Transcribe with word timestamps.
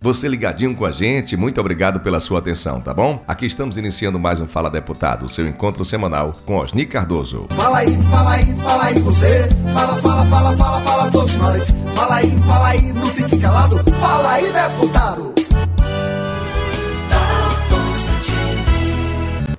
Você 0.00 0.28
ligadinho 0.28 0.76
com 0.76 0.84
a 0.84 0.92
gente, 0.92 1.36
muito 1.36 1.60
obrigado 1.60 1.98
pela 1.98 2.20
sua 2.20 2.38
atenção, 2.38 2.80
tá 2.80 2.94
bom? 2.94 3.20
Aqui 3.26 3.46
estamos 3.46 3.76
iniciando 3.76 4.16
mais 4.16 4.38
um 4.38 4.46
Fala 4.46 4.70
Deputado, 4.70 5.28
seu 5.28 5.44
encontro 5.44 5.84
semanal 5.84 6.36
com 6.46 6.56
Osni 6.56 6.86
Cardoso. 6.86 7.48
Fala 7.50 7.78
aí, 7.78 8.00
fala 8.04 8.34
aí, 8.34 8.56
fala 8.58 8.84
aí 8.84 9.00
você. 9.00 9.48
Fala, 9.74 10.00
fala, 10.00 10.24
fala, 10.26 10.56
fala, 10.56 10.80
fala 10.82 11.10
todos 11.10 11.36
nós. 11.38 11.74
Fala 11.96 12.14
aí, 12.14 12.30
fala 12.46 12.68
aí, 12.68 12.92
não 12.92 13.06
fique 13.08 13.40
calado. 13.40 13.78
Fala 14.00 14.32
aí, 14.34 14.52
deputado. 14.52 15.37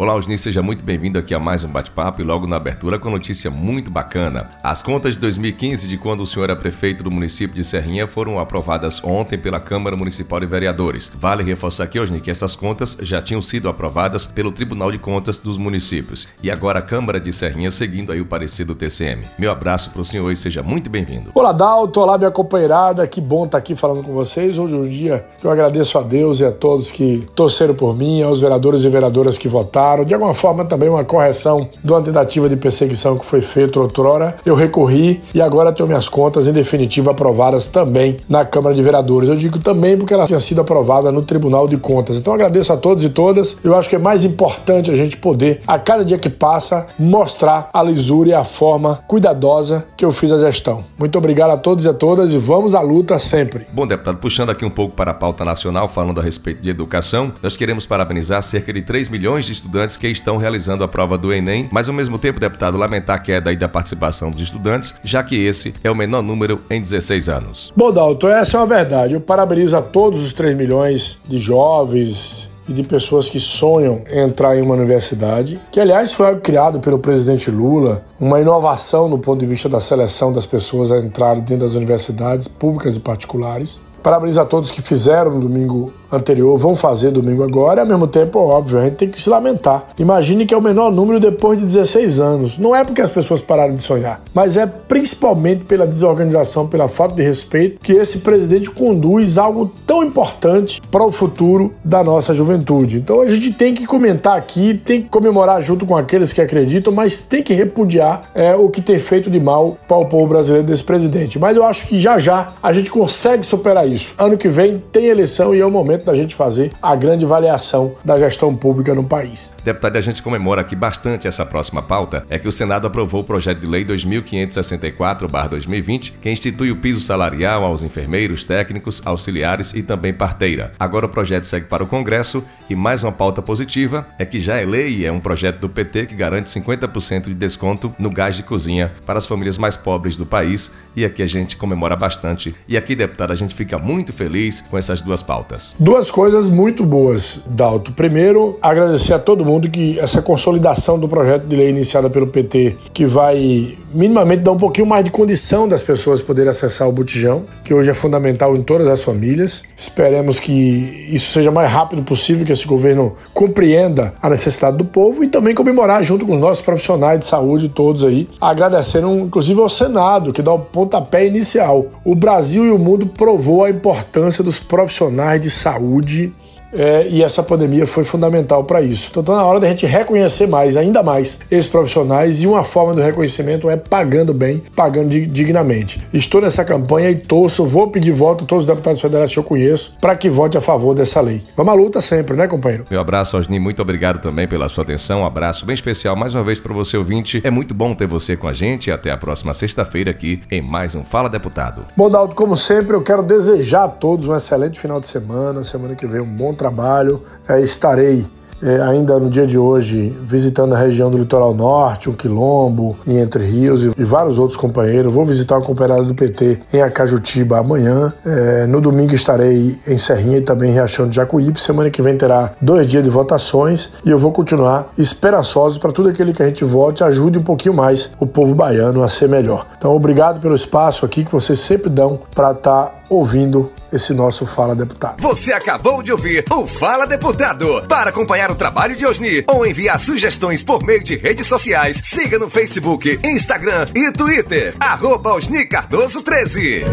Olá, 0.02 0.16
Osni, 0.16 0.38
seja 0.38 0.62
muito 0.62 0.82
bem-vindo 0.82 1.20
aqui 1.20 1.34
a 1.34 1.40
mais 1.40 1.62
um 1.66 1.68
bate-papo 1.68 2.22
e 2.22 2.24
logo 2.24 2.48
na 2.48 2.56
abertura 2.56 2.98
com 2.98 3.10
notícia 3.10 3.52
muito 3.52 3.92
bacana. 3.92 4.50
As 4.64 4.82
contas 4.82 5.16
de 5.16 5.20
2015, 5.20 5.90
de 5.90 5.98
quando 5.98 6.24
o 6.24 6.26
senhor 6.26 6.46
era 6.46 6.56
prefeito 6.56 7.04
do 7.04 7.12
município 7.12 7.54
de 7.54 7.66
Serrinha, 7.66 8.08
foram 8.08 8.40
aprovadas 8.40 9.04
ontem 9.04 9.38
pela 9.38 9.60
Câmara 9.60 9.98
Municipal 9.98 10.40
de 10.40 10.46
Vereadores. 10.46 11.12
Vale 11.14 11.44
reforçar 11.44 11.84
aqui, 11.84 12.00
Osni, 12.00 12.22
que 12.22 12.32
essas 12.32 12.56
contas 12.56 12.96
já 13.02 13.21
tinham 13.21 13.42
sido 13.42 13.68
aprovadas 13.68 14.26
pelo 14.26 14.54
Tribunal 14.54 14.90
de 14.90 14.98
Contas 14.98 15.38
dos 15.38 15.57
Municípios. 15.57 16.29
E 16.42 16.50
agora 16.50 16.79
a 16.79 16.82
Câmara 16.82 17.20
de 17.20 17.34
Serrinha 17.34 17.70
seguindo 17.70 18.14
aí 18.14 18.21
o 18.21 18.26
parecer 18.26 18.64
do 18.64 18.76
TCM. 18.76 19.26
Meu 19.38 19.52
abraço 19.52 19.90
para 19.90 20.02
o 20.02 20.06
senhor 20.06 20.32
e 20.32 20.36
seja 20.38 20.64
muito 20.64 20.90
bem-vindo. 20.90 21.32
Olá, 21.36 21.52
Dalto. 21.52 22.00
Olá, 22.00 22.18
minha 22.18 22.32
companheirada. 22.32 23.06
Que 23.06 23.20
bom 23.20 23.43
estar 23.43 23.57
aqui 23.57 23.76
falando 23.76 24.02
com 24.02 24.14
vocês. 24.14 24.57
Hoje 24.57 24.76
é 24.76 24.78
um 24.78 24.88
dia 24.88 25.26
que 25.42 25.46
eu 25.46 25.52
agradeço 25.52 25.98
a 25.98 26.02
Deus 26.02 26.40
e 26.40 26.46
a 26.46 26.54
todos 26.54 26.90
que 26.90 27.28
torceram 27.36 27.76
por 27.76 27.93
mim, 27.93 28.24
aos 28.24 28.40
vereadores 28.40 28.86
e 28.86 28.90
vereadoras 28.90 29.38
que 29.38 29.50
votaram 29.50 29.89
de 30.06 30.14
alguma 30.14 30.34
forma 30.34 30.64
também 30.64 30.89
uma 30.89 31.04
correção 31.04 31.68
de 31.84 31.92
uma 31.92 32.02
tentativa 32.02 32.48
de 32.48 32.56
perseguição 32.56 33.17
que 33.17 33.25
foi 33.25 33.42
feita 33.42 33.80
outrora. 33.80 34.36
Eu 34.45 34.56
recorri 34.56 35.22
e 35.34 35.42
agora 35.42 35.72
tenho 35.72 35.88
minhas 35.88 36.08
contas 36.08 36.48
em 36.48 36.52
definitivo 36.52 37.09
aprovadas 37.09 37.67
também 37.67 38.17
na 38.28 38.45
Câmara 38.45 38.75
de 38.75 38.81
Vereadores. 38.81 39.30
Eu 39.30 39.36
digo 39.36 39.59
também 39.59 39.98
porque 39.98 40.14
ela 40.14 40.28
tinha 40.28 40.39
sido 40.39 40.62
aprovada 40.62 41.12
no 41.12 41.22
Tribunal 41.22 41.67
de 41.67 41.78
Contas. 41.78 42.17
Então 42.17 42.34
agradeço 42.34 42.72
a 42.72 42.78
todos 42.78 43.03
e 43.03 43.09
todas. 43.09 43.58
Eu 43.64 43.75
acho 43.75 43.89
que 43.89 43.95
é 43.95 44.00
mais 44.00 44.23
importante 44.23 44.92
a 44.92 44.95
gente 44.95 45.17
poder, 45.17 45.62
a 45.67 45.80
cada 45.80 46.06
dia 46.06 46.17
que 46.17 46.30
passa, 46.30 46.88
mostrar 46.98 47.70
a 47.73 47.82
lisura 47.82 48.30
e 48.30 48.34
a 48.34 48.44
forma 48.44 49.00
cuidadosa 49.08 49.86
que 49.98 50.06
eu 50.06 50.12
fiz 50.12 50.32
a 50.32 50.38
gestão. 50.38 50.84
Muito 50.98 51.17
obrigado 51.17 51.52
a 51.52 51.58
todos 51.58 51.86
e 51.86 51.90
a 51.90 51.94
todas 51.94 52.32
e 52.32 52.38
vamos 52.38 52.76
à 52.76 52.82
luta 52.82 53.17
sempre. 53.20 53.66
Bom, 53.73 53.88
deputado, 53.88 54.17
puxando 54.17 54.50
aqui 54.50 54.66
um 54.66 54.70
pouco 54.70 54.95
para 54.95 55.12
a 55.12 55.14
pauta 55.14 55.44
nacional, 55.44 55.88
falando 55.88 56.20
a 56.20 56.23
respeito 56.23 56.62
de 56.62 56.70
educação, 56.70 57.32
nós 57.42 57.58
queremos 57.58 57.86
parabenizar 57.86 58.42
cerca 58.44 58.72
de 58.72 58.82
3 58.82 59.10
milhões 59.10 59.45
de 59.45 59.52
estudantes 59.52 59.79
estudantes 59.80 59.98
que 59.98 60.08
estão 60.08 60.38
realizando 60.38 60.84
a 60.84 60.88
prova 60.88 61.18
do 61.18 61.32
Enem, 61.32 61.70
mas 61.72 61.88
ao 61.88 61.96
mesmo 61.96 62.20
tempo, 62.20 62.40
deputado, 62.40 62.78
lamentar 62.78 63.16
a 63.16 63.20
queda 63.20 63.50
aí 63.50 63.56
da 63.56 63.70
participação 63.70 64.30
dos 64.30 64.42
estudantes, 64.42 64.94
já 65.04 65.24
que 65.24 65.36
esse 65.36 65.74
é 65.84 65.90
o 65.90 65.96
menor 65.96 66.22
número 66.22 66.62
em 66.70 66.82
16 66.82 67.30
anos. 67.30 67.72
Bom, 67.76 67.92
Dalton, 67.92 68.30
essa 68.30 68.58
é 68.58 68.60
uma 68.60 68.68
verdade. 68.68 69.14
Eu 69.14 69.22
parabenizo 69.22 69.78
a 69.78 69.82
todos 69.82 70.22
os 70.22 70.34
3 70.34 70.56
milhões 70.56 71.18
de 71.28 71.40
jovens, 71.40 72.50
e 72.68 72.74
de 72.74 72.84
pessoas 72.84 73.28
que 73.28 73.40
sonham 73.40 74.04
entrar 74.12 74.56
em 74.56 74.62
uma 74.62 74.76
universidade, 74.76 75.60
que 75.72 75.80
aliás 75.80 76.14
foi 76.14 76.36
criado 76.40 76.80
pelo 76.80 77.00
presidente 77.00 77.50
Lula, 77.50 78.04
uma 78.20 78.40
inovação 78.40 79.10
no 79.10 79.18
ponto 79.18 79.40
de 79.40 79.48
vista 79.48 79.68
da 79.68 79.80
seleção 79.80 80.32
das 80.32 80.46
pessoas 80.46 80.92
a 80.92 81.00
entrarem 81.00 81.42
dentro 81.42 81.66
das 81.66 81.74
universidades 81.74 82.48
públicas 82.48 82.96
e 82.96 83.00
particulares. 83.00 83.82
Parabenizo 84.04 84.40
a 84.40 84.46
todos 84.46 84.70
que 84.70 84.84
fizeram 84.84 85.32
no 85.32 85.40
domingo 85.40 85.92
anterior, 86.12 86.58
vão 86.58 86.76
fazer 86.76 87.12
domingo 87.12 87.44
agora, 87.44 87.82
ao 87.82 87.88
mesmo 87.88 88.08
tempo, 88.08 88.40
óbvio, 88.40 88.80
a 88.80 88.84
gente 88.86 88.96
tem 88.96 89.10
que 89.10 89.22
se 89.22 89.30
lamentar. 89.30 89.90
Imagine 89.98 90.46
que 90.46 90.54
é 90.54 90.58
o 90.58 90.62
menor 90.62 90.92
número 90.92 91.20
depois 91.20 91.60
de 91.60 91.66
16 91.66 92.20
anos. 92.20 92.58
Não 92.58 92.76
é 92.76 92.84
porque 92.84 93.02
as 93.02 93.10
pessoas 93.10 93.42
pararam 93.42 93.74
de 93.74 93.84
sonhar, 93.84 94.22
mas 94.34 94.58
é 94.58 94.66
principalmente 94.66 95.66
pela 95.66 95.86
desorganização, 95.86 96.68
pela 96.68 96.88
falta 96.88 97.16
de 97.16 97.24
respeito 97.24 97.80
que 97.82 97.94
esse 97.94 98.20
presidente 98.20 98.70
conduz 98.70 99.38
algo 99.38 99.72
tão 99.86 100.04
importante 100.04 100.82
para 100.92 101.06
o 101.06 101.12
futuro 101.12 101.74
da 101.84 102.04
nossa 102.04 102.34
juventude. 102.34 102.98
Então 102.98 103.22
a 103.22 103.28
gente 103.28 103.54
tem 103.54 103.73
que 103.73 103.86
comentar 103.86 104.38
aqui, 104.38 104.80
tem 104.86 105.02
que 105.02 105.10
comemorar 105.10 105.62
junto 105.62 105.86
com 105.86 105.96
aqueles 105.96 106.34
que 106.34 106.42
acreditam, 106.42 106.94
mas 106.94 107.20
tem 107.20 107.44
que 107.44 107.54
repudiar 107.54 108.22
é, 108.34 108.56
o 108.56 108.70
que 108.70 108.82
tem 108.82 108.98
feito 108.98 109.30
de 109.30 109.39
mal 109.39 109.78
para 109.88 109.98
o 109.98 110.06
povo 110.06 110.28
brasileiro 110.28 110.67
desse 110.67 110.83
presidente. 110.83 111.39
Mas 111.39 111.56
eu 111.56 111.66
acho 111.66 111.88
que 111.88 112.00
já 112.00 112.17
já 112.17 112.54
a 112.62 112.73
gente 112.73 112.89
consegue 112.89 113.45
superar 113.45 113.88
isso. 113.88 114.14
Ano 114.17 114.38
que 114.38 114.48
vem 114.48 114.82
tem 114.92 115.06
eleição 115.06 115.54
e 115.54 115.60
é 115.60 115.66
o 115.66 115.72
momento 115.72 115.98
da 116.05 116.15
gente 116.15 116.36
fazer 116.36 116.71
a 116.82 116.95
grande 116.95 117.26
avaliação 117.26 117.95
da 118.04 118.17
gestão 118.17 118.55
pública 118.55 118.93
no 118.93 119.04
país. 119.04 119.54
Deputado, 119.64 119.98
a 119.98 120.02
gente 120.02 120.23
comemora 120.23 120.61
aqui 120.61 120.76
bastante 120.76 121.27
essa 121.27 121.45
próxima 121.45 121.82
pauta, 121.82 122.26
é 122.30 122.39
que 122.39 122.48
o 122.48 122.52
Senado 122.52 122.87
aprovou 122.87 123.21
o 123.21 123.23
projeto 123.23 123.60
de 123.60 123.67
lei 123.67 123.86
2564-2020, 123.86 126.14
que 126.21 126.30
institui 126.30 126.71
o 126.71 126.77
piso 126.77 127.02
salarial 127.02 127.64
aos 127.64 127.83
enfermeiros, 127.83 128.43
técnicos, 128.43 129.01
auxiliares 129.05 129.73
e 129.73 129.83
também 129.83 130.13
parteira. 130.13 130.73
Agora 130.79 131.05
o 131.05 131.09
projeto 131.09 131.45
segue 131.45 131.67
para 131.67 131.83
o 131.83 131.88
Congresso 131.88 132.43
e 132.69 132.75
mais 132.75 133.03
uma 133.03 133.11
pauta 133.11 133.41
positiva 133.41 134.05
é 134.17 134.25
que 134.25 134.39
já 134.39 134.57
é 134.57 134.65
lei 134.65 134.97
e 134.97 135.05
é 135.05 135.11
um 135.11 135.19
projeto 135.19 135.59
do 135.59 135.69
PT 135.69 136.07
que 136.07 136.15
garante 136.15 136.49
50% 136.49 137.23
de 137.23 137.33
desconto 137.33 137.93
no 137.97 138.09
gás 138.09 138.35
de 138.35 138.43
cozinha 138.43 138.91
para 139.05 139.17
as 139.17 139.25
famílias 139.25 139.57
mais 139.57 139.75
pobres 139.75 140.15
do 140.15 140.25
país 140.25 140.71
e 140.95 141.05
aqui 141.05 141.23
a 141.23 141.25
gente 141.25 141.55
comemora 141.55 141.95
bastante. 141.95 142.55
E 142.67 142.77
aqui, 142.77 142.95
deputado, 142.95 143.31
a 143.31 143.35
gente 143.35 143.55
fica 143.55 143.77
muito 143.77 144.13
feliz 144.13 144.61
com 144.61 144.77
essas 144.77 145.01
duas 145.01 145.21
pautas. 145.21 145.73
Duas 145.89 146.11
coisas 146.11 146.50
muito 146.50 146.85
boas, 146.85 147.41
Dalto. 147.47 147.91
Primeiro, 147.94 148.59
agradecer 148.61 149.11
a 149.11 149.17
todo 149.17 149.44
mundo 149.44 149.67
que 149.72 150.00
essa 150.00 150.22
consolidação 150.22 151.00
do 151.00 151.07
projeto 151.07 151.47
de 151.47 151.55
lei 151.55 151.69
iniciada 151.69 152.07
pelo 152.07 152.27
PT, 152.27 152.75
que 152.94 153.07
vai 153.07 153.75
minimamente 153.91 154.44
dar 154.44 154.51
um 154.51 154.57
pouquinho 154.57 154.85
mais 154.85 155.03
de 155.03 155.09
condição 155.09 155.67
das 155.67 155.81
pessoas 155.81 156.22
poderem 156.22 156.51
acessar 156.51 156.88
o 156.88 156.91
botijão, 156.91 157.44
que 157.63 157.73
hoje 157.73 157.89
é 157.89 157.95
fundamental 157.95 158.55
em 158.55 158.61
todas 158.61 158.88
as 158.88 159.01
famílias. 159.01 159.63
Esperemos 159.75 160.39
que 160.39 161.07
isso 161.11 161.31
seja 161.31 161.50
mais 161.50 161.72
rápido 161.72 162.03
possível, 162.03 162.45
que 162.45 162.51
esse 162.51 162.67
governo 162.67 163.16
compreenda 163.33 164.13
a 164.21 164.29
necessidade 164.29 164.77
do 164.77 164.85
povo 164.85 165.23
e 165.23 165.27
também 165.27 165.56
comemorar 165.56 166.03
junto 166.03 166.23
com 166.23 166.35
os 166.35 166.39
nossos 166.39 166.63
profissionais 166.63 167.19
de 167.19 167.25
saúde 167.25 167.67
todos 167.67 168.03
aí, 168.03 168.29
agradecendo 168.39 169.09
inclusive 169.17 169.59
ao 169.59 169.67
Senado, 169.67 170.31
que 170.31 170.44
dá 170.44 170.53
o 170.53 170.59
pontapé 170.59 171.25
inicial. 171.25 171.88
O 172.06 172.13
Brasil 172.13 172.63
e 172.63 172.69
o 172.69 172.77
mundo 172.77 173.07
provou 173.07 173.63
a 173.63 173.71
importância 173.71 174.44
dos 174.44 174.59
profissionais 174.59 175.41
de 175.41 175.50
saúde 175.50 175.78
saúde 175.79 176.34
é, 176.74 177.07
e 177.09 177.24
essa 177.24 177.44
pandemia 177.44 177.85
foi 177.88 178.03
fundamental 178.03 178.63
para 178.63 178.81
isso. 178.81 179.07
Então 179.09 179.22
está 179.22 179.35
na 179.35 179.44
hora 179.44 179.59
da 179.59 179.68
gente 179.68 179.85
reconhecer 179.85 180.47
mais, 180.47 180.78
ainda 180.78 181.02
mais, 181.02 181.40
esses 181.50 181.68
profissionais 181.68 182.41
e 182.41 182.47
uma 182.47 182.63
forma 182.63 182.94
do 182.94 183.02
reconhecimento 183.02 183.69
é 183.69 183.78
pagando 183.78 184.34
bem, 184.34 184.62
pagando 184.75 185.09
dignamente. 185.09 186.02
Estou 186.13 186.41
nessa 186.41 186.63
campanha 186.63 187.09
e 187.09 187.16
torço, 187.16 187.66
vou 187.66 187.90
pedir 187.90 188.12
voto 188.12 188.44
a 188.44 188.47
todos 188.47 188.63
os 188.63 188.68
deputados 188.68 189.02
federais 189.02 189.34
que 189.34 189.40
eu 189.40 189.44
conheço 189.44 189.96
para 190.00 190.16
que 190.16 190.30
vote 190.30 190.57
a 190.57 190.62
favor 190.62 190.94
dessa 190.94 191.22
lei. 191.22 191.41
Vamos 191.56 191.74
à 191.74 191.75
luta 191.75 192.02
sempre, 192.02 192.35
né, 192.35 192.47
companheiro? 192.47 192.86
Meu 192.90 193.00
abraço, 193.00 193.38
Osni, 193.38 193.59
muito 193.59 193.81
obrigado 193.81 194.22
também 194.22 194.47
pela 194.47 194.69
sua 194.69 194.84
atenção, 194.84 195.22
um 195.22 195.25
abraço 195.25 195.66
bem 195.66 195.74
especial 195.74 196.16
mais 196.16 196.36
uma 196.36 196.44
vez 196.44 196.59
para 196.59 196.74
você 196.74 196.97
ouvinte. 196.97 197.41
É 197.44 197.50
muito 197.50 197.74
bom 197.74 197.94
ter 197.96 198.07
você 198.07 198.36
com 198.36 198.47
a 198.47 198.53
gente 198.53 198.88
e 198.88 198.91
até 198.91 199.12
a 199.12 199.18
próxima 199.18 199.53
sexta-feira 199.53 200.12
aqui 200.12 200.41
em 200.51 200.62
mais 200.62 200.96
um 200.96 201.03
Fala 201.03 201.30
Deputado. 201.30 201.86
Bom, 201.96 202.09
Dalton, 202.09 202.36
como 202.36 202.57
sempre, 202.57 202.96
eu 202.96 203.01
quero 203.01 203.24
desejar 203.24 203.86
a 203.86 203.88
todos 203.88 204.28
um 204.28 204.36
excelente 204.36 204.80
final 204.80 205.00
de 205.00 205.07
semana, 205.07 205.63
semana 205.63 205.96
que 205.96 206.06
vem 206.06 206.22
um 206.22 206.25
bom 206.25 206.53
trabalho. 206.59 207.23
É, 207.47 207.59
estarei 207.61 208.27
é, 208.61 208.81
ainda 208.81 209.19
no 209.19 209.29
dia 209.29 209.45
de 209.45 209.57
hoje 209.57 210.15
visitando 210.21 210.73
a 210.73 210.77
região 210.77 211.09
do 211.09 211.17
litoral 211.17 211.53
norte, 211.53 212.09
o 212.09 212.13
Quilombo, 212.13 212.97
em 213.05 213.17
Entre 213.17 213.45
Rios 213.45 213.83
e, 213.83 213.91
e 213.97 214.03
vários 214.03 214.39
outros 214.39 214.57
companheiros. 214.57 215.13
Vou 215.13 215.25
visitar 215.25 215.57
o 215.57 215.61
companheiro 215.61 216.05
do 216.05 216.15
PT 216.15 216.59
em 216.73 216.81
Acajutiba 216.81 217.59
amanhã. 217.59 218.13
É, 218.25 218.65
no 218.67 218.81
domingo 218.81 219.13
estarei 219.13 219.77
em 219.87 219.97
Serrinha 219.97 220.37
e 220.37 220.41
também 220.41 220.69
em 220.69 220.73
Riachão 220.73 221.07
de 221.07 221.15
Jacuípe. 221.15 221.61
Semana 221.61 221.89
que 221.89 222.01
vem 222.01 222.17
terá 222.17 222.51
dois 222.61 222.87
dias 222.87 223.03
de 223.03 223.09
votações 223.09 223.91
e 224.05 224.09
eu 224.09 224.17
vou 224.17 224.31
continuar 224.31 224.91
esperançoso 224.97 225.79
para 225.79 225.91
tudo 225.91 226.09
aquele 226.09 226.33
que 226.33 226.43
a 226.43 226.47
gente 226.47 226.63
vote 226.63 227.03
ajude 227.03 227.39
um 227.39 227.43
pouquinho 227.43 227.73
mais 227.73 228.11
o 228.19 228.25
povo 228.25 228.53
baiano 228.53 229.03
a 229.03 229.09
ser 229.09 229.29
melhor. 229.29 229.65
Então, 229.77 229.95
obrigado 229.95 230.39
pelo 230.39 230.55
espaço 230.55 231.05
aqui 231.05 231.23
que 231.23 231.31
vocês 231.31 231.59
sempre 231.59 231.89
dão 231.89 232.19
para 232.33 232.51
estar 232.51 232.85
tá 232.85 232.99
ouvindo 233.09 233.71
esse 233.91 234.13
nosso 234.13 234.45
Fala 234.45 234.75
Deputado. 234.75 235.21
Você 235.21 235.51
acabou 235.51 236.03
de 236.03 236.11
ouvir 236.11 236.45
o 236.51 236.67
Fala 236.67 237.07
Deputado. 237.07 237.83
Para 237.88 238.12
acompanhar 238.12 238.49
o 238.51 238.56
trabalho 238.56 238.96
de 238.96 239.06
Osni 239.06 239.44
ou 239.48 239.66
enviar 239.66 240.00
sugestões 240.00 240.63
por 240.63 240.84
meio 240.84 241.04
de 241.04 241.16
redes 241.16 241.48
sociais, 241.48 242.00
siga 242.04 242.40
no 242.40 242.50
Facebook, 242.50 243.19
Instagram 243.24 243.88
e 243.96 244.12
Twitter. 244.12 244.75
Arroba 244.80 245.34
Osni 245.34 245.66
Cardoso 245.66 246.22
13. 246.22 246.84